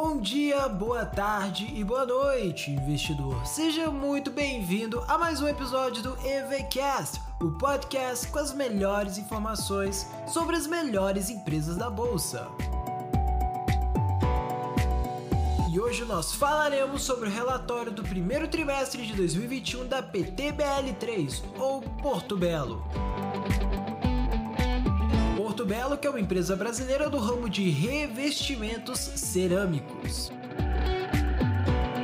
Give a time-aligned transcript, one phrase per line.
[0.00, 3.44] Bom dia, boa tarde e boa noite, investidor.
[3.44, 10.06] Seja muito bem-vindo a mais um episódio do EVCast, o podcast com as melhores informações
[10.28, 12.46] sobre as melhores empresas da bolsa.
[15.68, 21.82] E hoje nós falaremos sobre o relatório do primeiro trimestre de 2021 da PTBL3, ou
[21.82, 22.84] Porto Belo.
[25.58, 30.30] Porto Belo, que é uma empresa brasileira do ramo de revestimentos cerâmicos.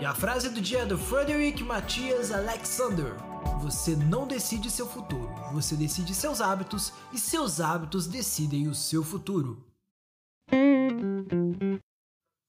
[0.03, 3.15] E a frase do dia é do Frederick Matias Alexander:
[3.61, 9.05] Você não decide seu futuro, você decide seus hábitos e seus hábitos decidem o seu
[9.05, 9.65] futuro.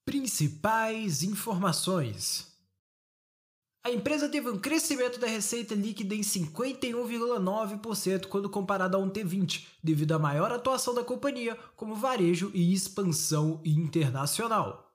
[0.04, 2.55] Principais informações.
[3.86, 9.64] A empresa teve um crescimento da receita líquida em 51,9% quando comparado a um T20,
[9.80, 14.92] devido à maior atuação da companhia como varejo e expansão internacional.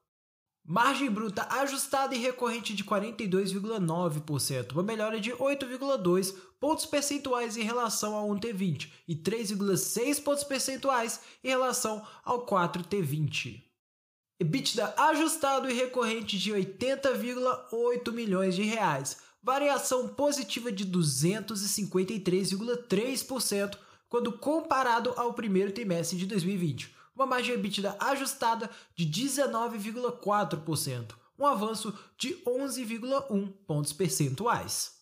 [0.65, 8.13] Margem bruta ajustada e recorrente de 42,9%, uma melhora de 8,2 pontos percentuais em relação
[8.13, 13.70] ao 1T20 e 3,6 pontos percentuais em relação ao 4T20.
[14.41, 23.77] EBITDA ajustado e recorrente de 80,8 milhões de reais, variação positiva de 253,3%
[24.09, 26.91] quando comparado ao primeiro trimestre de 2020.
[27.15, 35.00] Uma margem EBITDA ajustada de 19,4%, um avanço de 11,1 pontos percentuais.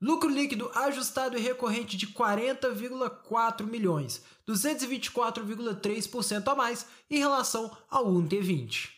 [0.00, 8.90] Lucro líquido ajustado e recorrente de 40,4 milhões, 224,3% a mais em relação ao 1T20.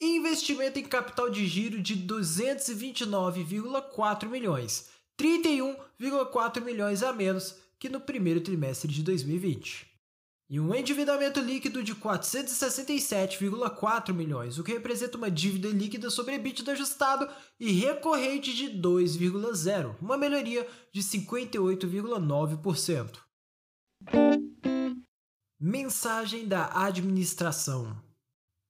[0.00, 8.40] Investimento em capital de giro de 229,4 milhões, 31,4 milhões a menos que no primeiro
[8.40, 9.95] trimestre de 2020
[10.48, 16.72] e um endividamento líquido de 467,4 milhões, o que representa uma dívida líquida sobre EBITDA
[16.72, 23.18] ajustado e recorrente de 2,0, uma melhoria de 58,9%.
[25.58, 28.00] Mensagem da administração.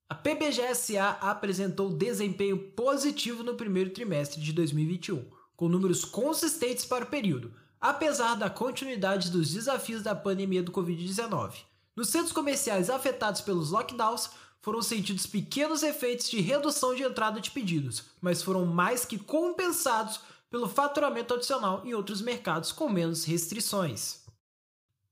[0.08, 7.08] A PBGSA apresentou desempenho positivo no primeiro trimestre de 2021, com números consistentes para o
[7.08, 11.52] período, apesar da continuidade dos desafios da pandemia do Covid-19.
[11.94, 17.52] Nos centros comerciais afetados pelos lockdowns, foram sentidos pequenos efeitos de redução de entrada de
[17.52, 20.20] pedidos, mas foram mais que compensados
[20.50, 24.26] pelo faturamento adicional em outros mercados com menos restrições.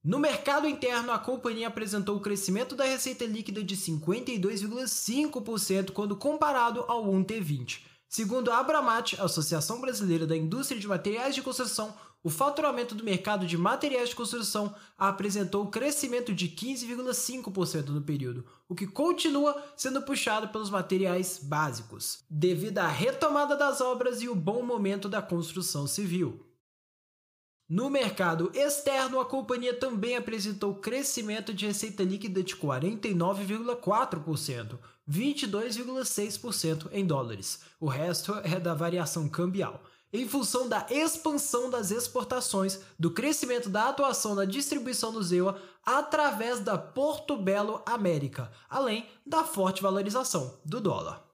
[0.03, 6.85] No mercado interno, a companhia apresentou o crescimento da receita líquida de 52,5% quando comparado
[6.89, 7.94] ao 1T20.
[8.15, 11.93] Segundo a Abramat, Associação Brasileira da Indústria de Materiais de Construção,
[12.23, 18.75] o faturamento do mercado de materiais de construção apresentou crescimento de 15,5% no período, o
[18.77, 24.63] que continua sendo puxado pelos materiais básicos, devido à retomada das obras e o bom
[24.63, 26.54] momento da construção civil.
[27.75, 34.79] No mercado externo, a companhia também apresentou crescimento de receita líquida de 49,4%,
[35.11, 37.63] 22,6% em dólares.
[37.81, 43.89] O resto é da variação cambial em função da expansão das exportações, do crescimento da
[43.89, 50.81] atuação na distribuição do ZEUA através da Porto Belo América, além da forte valorização do
[50.81, 51.25] dólar.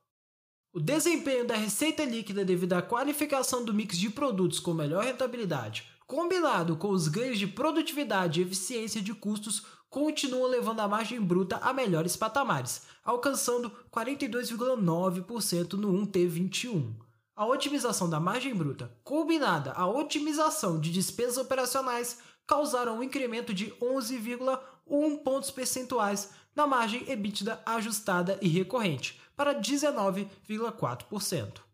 [0.73, 6.00] O desempenho da receita líquida devido à qualificação do mix de produtos com melhor rentabilidade,
[6.11, 11.59] combinado com os ganhos de produtividade e eficiência de custos, continua levando a margem bruta
[11.59, 16.95] a melhores patamares, alcançando 42,9% no 1T21
[17.37, 23.73] a otimização da margem bruta, combinada à otimização de despesas operacionais, causaram um incremento de
[23.81, 31.70] 11,1 pontos percentuais na margem EBITDA ajustada e recorrente, para 19,4%.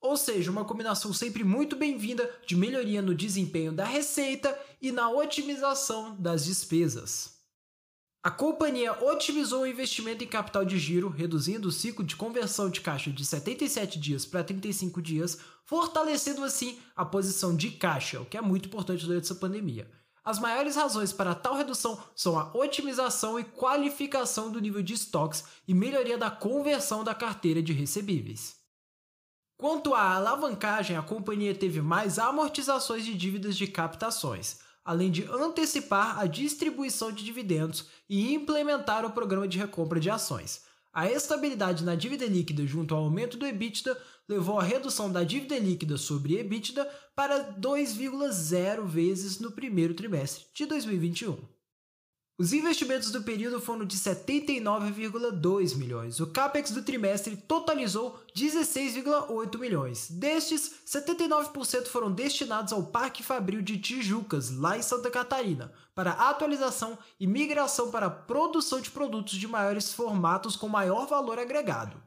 [0.00, 5.10] Ou seja, uma combinação sempre muito bem-vinda de melhoria no desempenho da receita e na
[5.10, 7.36] otimização das despesas.
[8.22, 12.80] A companhia otimizou o investimento em capital de giro, reduzindo o ciclo de conversão de
[12.80, 18.36] caixa de 77 dias para 35 dias, fortalecendo assim a posição de caixa, o que
[18.36, 19.90] é muito importante durante essa pandemia.
[20.24, 25.44] As maiores razões para tal redução são a otimização e qualificação do nível de estoques
[25.66, 28.57] e melhoria da conversão da carteira de recebíveis.
[29.58, 36.18] Quanto à alavancagem, a companhia teve mais amortizações de dívidas de captações além de antecipar
[36.18, 40.62] a distribuição de dividendos e implementar o programa de recompra de ações.
[40.90, 43.94] A estabilidade na dívida líquida junto ao aumento do EBITDA
[44.26, 50.64] levou à redução da dívida líquida sobre EBITDA para 2,0 vezes no primeiro trimestre de
[50.64, 51.36] 2021.
[52.38, 56.20] Os investimentos do período foram de 79,2 milhões.
[56.20, 60.08] O capex do trimestre totalizou 16,8 milhões.
[60.08, 66.96] Destes, 79% foram destinados ao Parque Fabril de Tijucas, lá em Santa Catarina, para atualização
[67.18, 72.00] e migração para produção de produtos de maiores formatos com maior valor agregado.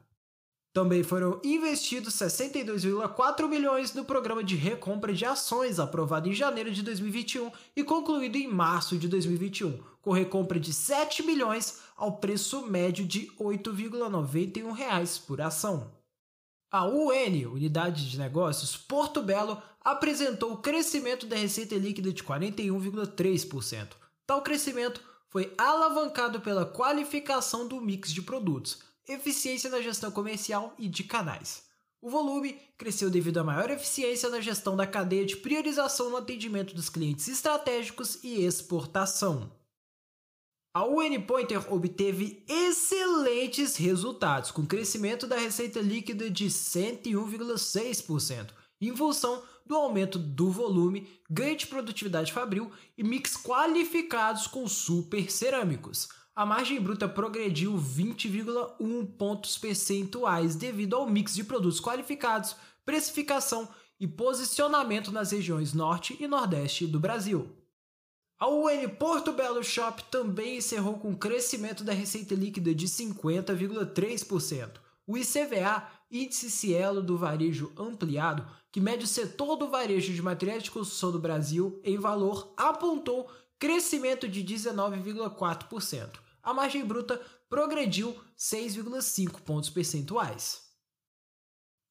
[0.72, 6.82] Também foram investidos 62,4 milhões no programa de recompra de ações aprovado em janeiro de
[6.82, 13.06] 2021 e concluído em março de 2021, com recompra de 7 milhões ao preço médio
[13.06, 15.92] de R$ 8,91 por ação.
[16.70, 23.88] A UN, Unidade de Negócios Porto Belo, apresentou o crescimento da receita líquida de 41,3%.
[24.26, 28.78] Tal crescimento foi alavancado pela qualificação do mix de produtos,
[29.08, 31.62] eficiência na gestão comercial e de canais.
[32.00, 36.74] O volume cresceu devido à maior eficiência na gestão da cadeia de priorização no atendimento
[36.74, 39.52] dos clientes estratégicos e exportação.
[40.74, 48.48] A UN Pointer obteve excelentes resultados, com crescimento da receita líquida de 101,6%,
[48.80, 55.30] em função do aumento do volume, ganho de produtividade fabril e mix qualificados com super
[55.30, 63.68] cerâmicos a margem bruta progrediu 20,1 pontos percentuais devido ao mix de produtos qualificados, precificação
[64.00, 67.50] e posicionamento nas regiões Norte e Nordeste do Brasil.
[68.38, 74.80] A UN Porto Belo Shop também encerrou com crescimento da receita líquida de 50,3%.
[75.06, 80.62] O ICVA, Índice Cielo do Varejo Ampliado, que mede o setor do varejo de materiais
[80.62, 83.30] de construção do Brasil em valor, apontou
[83.62, 90.62] crescimento de 19,4% a margem bruta progrediu 6,5 pontos percentuais.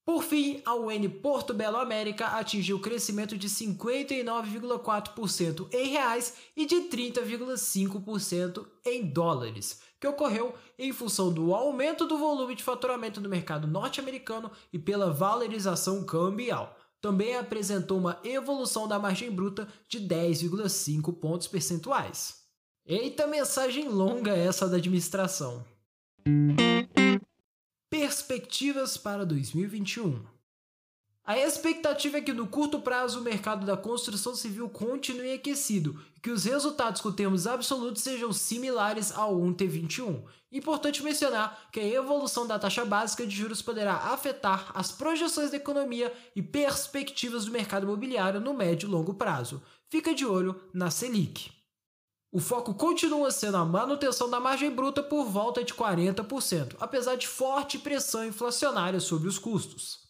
[0.04, 6.90] Por fim, a UN Porto Belo América atingiu crescimento de 59,4% em reais e de
[6.90, 13.66] 30,5% em dólares, que ocorreu em função do aumento do volume de faturamento no mercado
[13.66, 16.81] norte-americano e pela valorização cambial.
[17.02, 22.44] Também apresentou uma evolução da margem bruta de 10,5 pontos percentuais.
[22.86, 25.66] Eita mensagem longa essa da administração.
[27.90, 30.24] Perspectivas para 2021.
[31.32, 36.20] A expectativa é que no curto prazo o mercado da construção civil continue aquecido e
[36.20, 40.24] que os resultados com termos absolutos sejam similares ao 1T21.
[40.52, 45.56] Importante mencionar que a evolução da taxa básica de juros poderá afetar as projeções da
[45.56, 49.64] economia e perspectivas do mercado imobiliário no médio e longo prazo.
[49.90, 51.50] Fica de olho na Selic.
[52.30, 57.26] O foco continua sendo a manutenção da margem bruta por volta de 40%, apesar de
[57.26, 60.01] forte pressão inflacionária sobre os custos.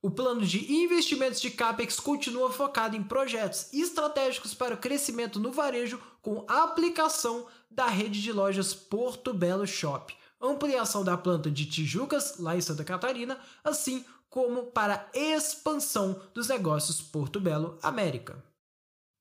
[0.00, 5.50] O plano de investimentos de CAPEX continua focado em projetos estratégicos para o crescimento no
[5.50, 12.38] varejo com aplicação da rede de lojas Porto Belo Shop, ampliação da planta de Tijucas,
[12.38, 18.47] lá em Santa Catarina, assim como para expansão dos negócios Porto Belo América.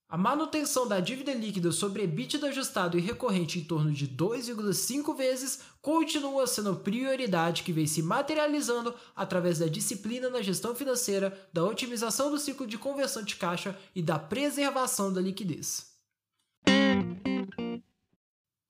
[0.09, 5.59] A manutenção da dívida líquida sobre EBITDA ajustado e recorrente em torno de 2,5 vezes
[5.81, 12.31] continua sendo prioridade que vem se materializando através da disciplina na gestão financeira, da otimização
[12.31, 15.92] do ciclo de conversão de caixa e da preservação da liquidez.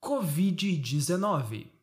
[0.04, 1.77] Covid-19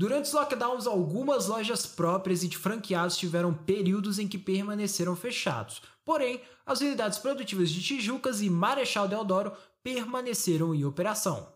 [0.00, 5.82] Durante os lockdowns, algumas lojas próprias e de franqueados tiveram períodos em que permaneceram fechados.
[6.06, 11.52] Porém, as unidades produtivas de Tijucas e Marechal Deodoro permaneceram em operação.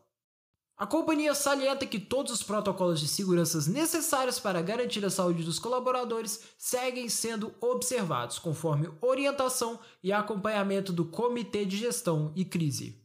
[0.77, 5.59] A companhia salienta que todos os protocolos de segurança necessários para garantir a saúde dos
[5.59, 13.04] colaboradores seguem sendo observados, conforme orientação e acompanhamento do Comitê de Gestão e Crise.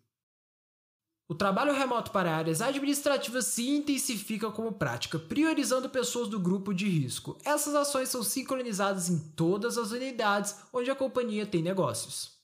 [1.29, 6.89] O trabalho remoto para áreas administrativas se intensifica como prática, priorizando pessoas do grupo de
[6.89, 7.37] risco.
[7.45, 12.39] Essas ações são sincronizadas em todas as unidades onde a companhia tem negócios.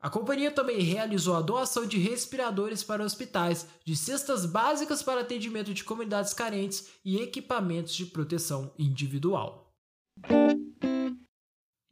[0.00, 5.74] A companhia também realizou a doação de respiradores para hospitais, de cestas básicas para atendimento
[5.74, 9.70] de comunidades carentes e equipamentos de proteção individual.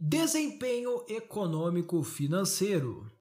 [0.00, 3.11] Desempenho econômico financeiro.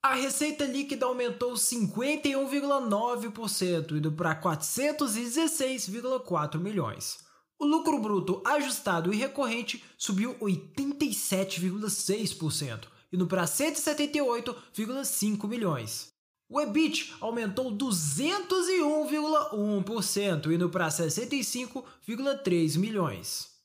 [0.00, 7.18] A receita líquida aumentou 51,9%, indo para 416,4 milhões.
[7.58, 16.12] O lucro bruto ajustado e recorrente subiu 87,6%, indo para 178,5 milhões.
[16.48, 23.57] O EBIT aumentou 201,1%, indo para 65,3 milhões.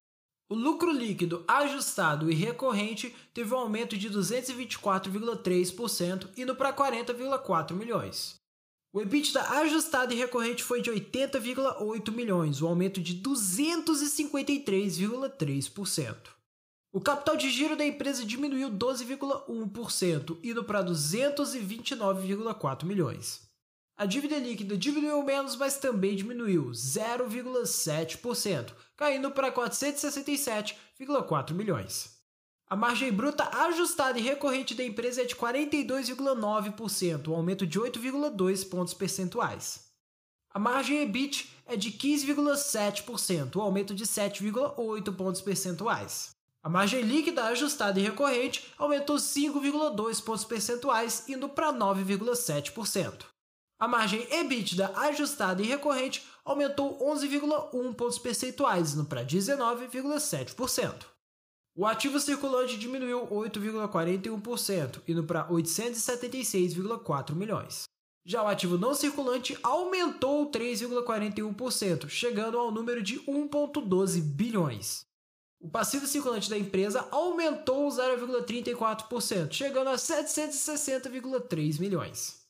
[0.50, 8.42] O lucro líquido ajustado e recorrente teve um aumento de 224,3%, indo para 40,4 milhões.
[8.94, 16.16] O EBITDA ajustado e recorrente foi de 80,8 milhões, um aumento de 253,3%.
[16.92, 23.42] O capital de giro da empresa diminuiu 12,1%, indo para 229,4 milhões.
[23.98, 32.14] A dívida líquida diminuiu menos, mas também diminuiu 0,7%, caindo para 467,4 milhões.
[32.68, 38.70] A margem bruta ajustada e recorrente da empresa é de 42,9%, um aumento de 8,2
[38.70, 39.92] pontos percentuais.
[40.50, 46.32] A margem EBIT é de 15,7%, um aumento de 7,8 pontos percentuais.
[46.64, 53.26] A margem líquida ajustada e recorrente aumentou 5,2 pontos percentuais, indo para 9,7%.
[53.78, 61.06] A margem EBITDA ajustada e recorrente aumentou 11,1 pontos percentuais, indo para 19,7%.
[61.76, 67.86] O ativo circulante diminuiu 8,41%, indo para 876,4 milhões.
[68.26, 75.06] Já o ativo não circulante aumentou 3,41%, chegando ao número de 1,12 bilhões.
[75.60, 82.43] O passivo circulante da empresa aumentou 0,34%, chegando a 760,3 milhões.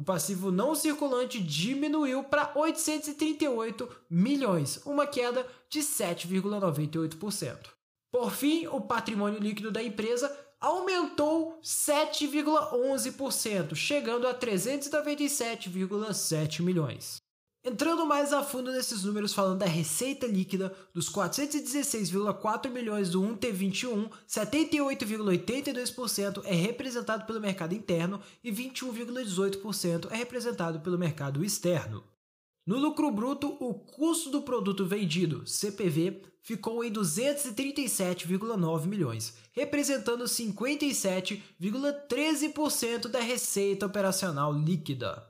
[0.00, 7.66] O passivo não circulante diminuiu para 838 milhões, uma queda de 7,98%.
[8.10, 17.20] Por fim, o patrimônio líquido da empresa aumentou 7,11%, chegando a 397,7 milhões.
[17.62, 24.08] Entrando mais a fundo nesses números, falando da receita líquida, dos 416,4 milhões do 1T21,
[24.26, 32.02] 78,82% é representado pelo mercado interno e 21,18% é representado pelo mercado externo.
[32.66, 43.08] No lucro bruto, o custo do produto vendido, CPV, ficou em 237,9 milhões, representando 57,13%
[43.08, 45.29] da receita operacional líquida.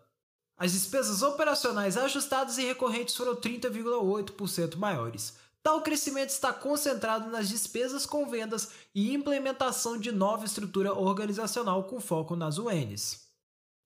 [0.60, 5.32] As despesas operacionais ajustadas e recorrentes foram 30,8% maiores.
[5.62, 11.98] Tal crescimento está concentrado nas despesas com vendas e implementação de nova estrutura organizacional com
[11.98, 13.22] foco nas UNs.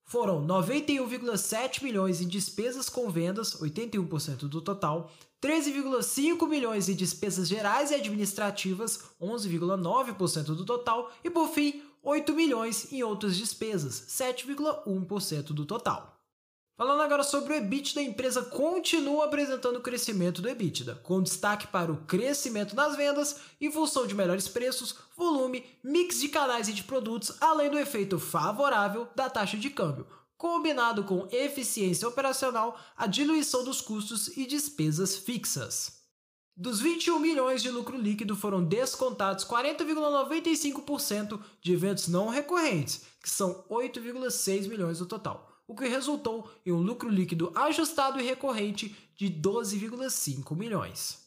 [0.03, 7.93] Foram 91,7 milhões em despesas com vendas, 81% do total, 13,5 milhões em despesas gerais
[7.93, 15.65] e administrativas, 11,9% do total, e por fim, 8 milhões em outras despesas, 7,1% do
[15.65, 16.14] total.
[16.77, 21.93] Falando agora sobre o EBITDA, a empresa continua apresentando crescimento do EBITDA, com destaque para
[21.93, 26.83] o crescimento nas vendas em função de melhores preços, volume, mix de canais e de
[26.83, 33.63] produtos, além do efeito favorável da taxa de câmbio, combinado com eficiência operacional, a diluição
[33.63, 36.03] dos custos e despesas fixas.
[36.57, 43.65] Dos 21 milhões de lucro líquido foram descontados 40,95% de eventos não recorrentes, que são
[43.71, 49.31] 8,6 milhões no total o que resultou em um lucro líquido ajustado e recorrente de
[49.31, 51.25] 12,5 milhões.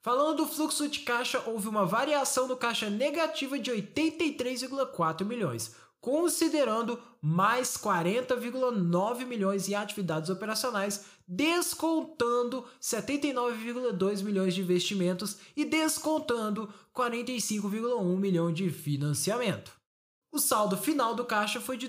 [0.00, 7.02] Falando do fluxo de caixa, houve uma variação do caixa negativa de 83,4 milhões, considerando
[7.20, 18.52] mais 40,9 milhões em atividades operacionais, descontando 79,2 milhões de investimentos e descontando 45,1 milhão
[18.52, 19.72] de financiamento.
[20.30, 21.88] O saldo final do caixa foi de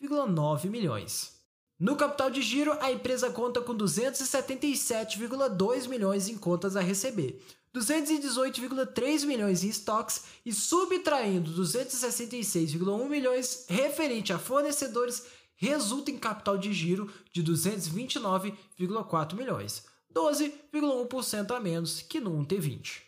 [0.00, 1.38] 242,9 milhões.
[1.78, 7.40] No capital de giro, a empresa conta com 277,2 milhões em contas a receber,
[7.74, 15.24] 218,3 milhões em estoques e subtraindo 266,1 milhões referente a fornecedores,
[15.56, 23.02] resulta em capital de giro de 229,4 milhões, 12,1% a menos que no 1T20.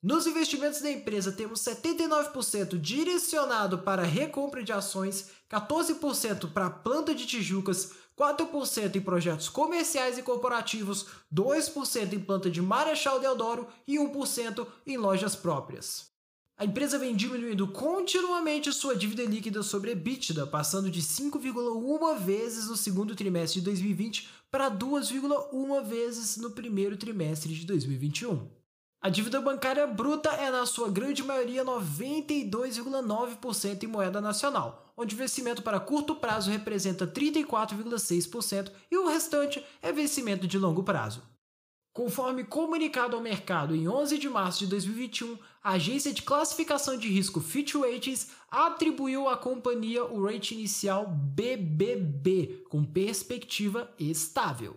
[0.00, 7.26] Nos investimentos da empresa, temos 79% direcionado para recompra de ações, 14% para planta de
[7.26, 14.66] Tijucas, 4% em projetos comerciais e corporativos, 2% em planta de Marechal Deodoro e 1%
[14.86, 16.08] em lojas próprias.
[16.56, 22.76] A empresa vem diminuindo continuamente sua dívida líquida sobre EBITDA, passando de 5,1 vezes no
[22.76, 28.57] segundo trimestre de 2020 para 2,1 vezes no primeiro trimestre de 2021.
[29.00, 35.18] A dívida bancária bruta é, na sua grande maioria, 92,9% em moeda nacional, onde o
[35.18, 41.22] vencimento para curto prazo representa 34,6% e o restante é vencimento de longo prazo.
[41.92, 47.08] Conforme comunicado ao mercado em 11 de março de 2021, a agência de classificação de
[47.08, 54.76] risco Fitch Ratings atribuiu à companhia o rating inicial BBB, com perspectiva estável.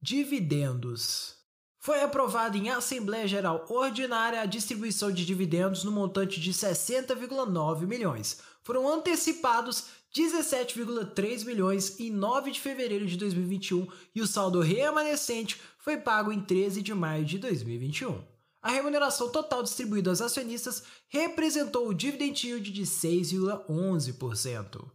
[0.00, 1.43] Dividendos
[1.84, 8.40] Foi aprovada em Assembleia Geral Ordinária a distribuição de dividendos no montante de 60,9 milhões.
[8.62, 15.98] Foram antecipados 17,3 milhões em 9 de fevereiro de 2021 e o saldo remanescente foi
[15.98, 18.18] pago em 13 de maio de 2021.
[18.62, 24.90] A remuneração total distribuída aos acionistas representou o dividend yield de 6,11%.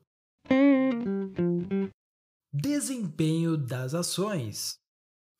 [2.52, 4.80] Desempenho das ações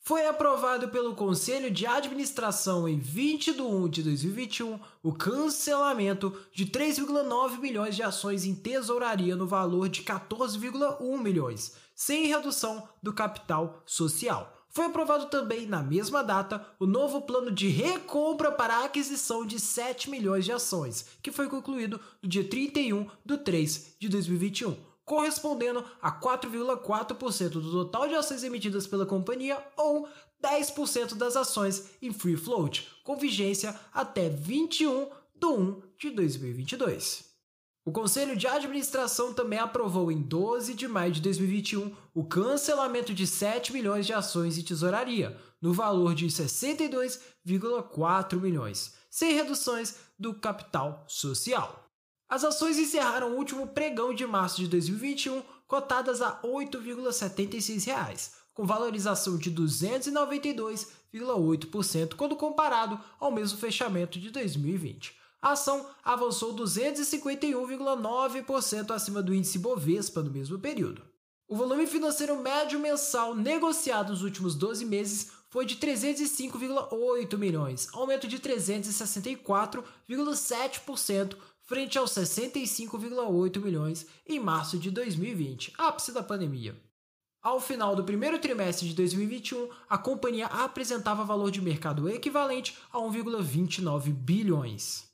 [0.10, 6.66] foi aprovado pelo Conselho de Administração em 20 de 1 de 2021 o cancelamento de
[6.66, 13.84] 3,9 milhões de ações em tesouraria no valor de 14,1 milhões, sem redução do capital
[13.86, 14.52] social.
[14.72, 19.60] Foi aprovado também, na mesma data, o novo plano de recompra para a aquisição de
[19.60, 25.84] 7 milhões de ações, que foi concluído no dia 31 de 3 de 2021 correspondendo
[26.00, 30.08] a 4,4% do total de ações emitidas pela companhia ou
[30.40, 37.28] 10% das ações em free float, com vigência até 21 de 1 de 2022.
[37.84, 43.26] O Conselho de Administração também aprovou em 12 de maio de 2021 o cancelamento de
[43.26, 51.04] 7 milhões de ações em tesouraria, no valor de 62,4 milhões, sem reduções do capital
[51.08, 51.89] social.
[52.30, 58.68] As ações encerraram o último pregão de março de 2021 cotadas a R$ 8,76, com
[58.68, 65.18] valorização de 292,8% quando comparado ao mesmo fechamento de 2020.
[65.42, 71.02] A ação avançou 251,9% acima do índice Bovespa no mesmo período.
[71.48, 78.28] O volume financeiro médio mensal negociado nos últimos 12 meses foi de 305,8 milhões, aumento
[78.28, 81.36] de 364,7%
[81.70, 86.76] frente aos 65,8 milhões em março de 2020, ápice da pandemia.
[87.44, 92.98] Ao final do primeiro trimestre de 2021, a companhia apresentava valor de mercado equivalente a
[92.98, 95.08] 1,29 bilhões.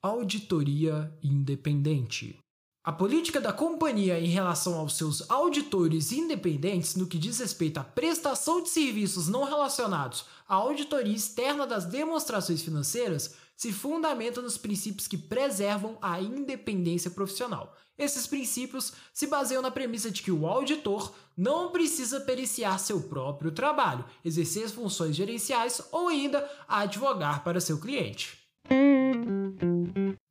[0.00, 2.38] Auditoria independente.
[2.84, 7.84] A política da companhia em relação aos seus auditores independentes no que diz respeito à
[7.84, 15.08] prestação de serviços não relacionados à auditoria externa das demonstrações financeiras se fundamenta nos princípios
[15.08, 17.76] que preservam a independência profissional.
[17.98, 23.50] Esses princípios se baseiam na premissa de que o auditor não precisa periciar seu próprio
[23.50, 28.38] trabalho, exercer funções gerenciais ou ainda advogar para seu cliente.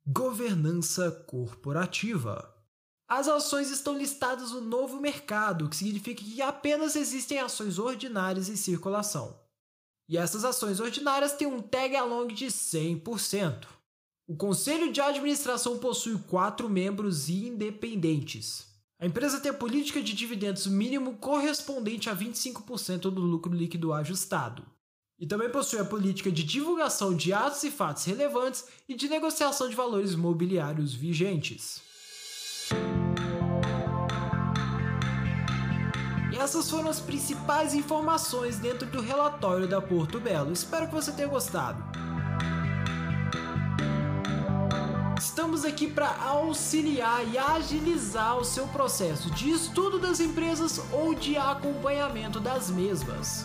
[0.06, 2.54] Governança corporativa.
[3.06, 8.48] As ações estão listadas no novo mercado, o que significa que apenas existem ações ordinárias
[8.48, 9.38] em circulação.
[10.08, 13.66] E essas ações ordinárias têm um tag along de 100%.
[14.26, 18.66] O conselho de administração possui quatro membros independentes.
[18.98, 24.64] A empresa tem a política de dividendos mínimo correspondente a 25% do lucro líquido ajustado.
[25.18, 29.68] E também possui a política de divulgação de atos e fatos relevantes e de negociação
[29.68, 31.87] de valores mobiliários vigentes.
[36.38, 40.52] Essas foram as principais informações dentro do relatório da Porto Belo.
[40.52, 41.82] Espero que você tenha gostado.
[45.18, 51.36] Estamos aqui para auxiliar e agilizar o seu processo de estudo das empresas ou de
[51.36, 53.44] acompanhamento das mesmas.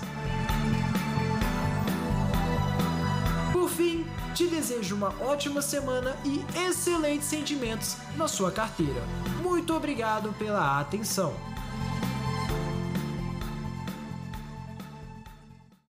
[3.51, 9.01] Por fim, te desejo uma ótima semana e excelentes sentimentos na sua carteira.
[9.41, 11.52] Muito obrigado pela atenção.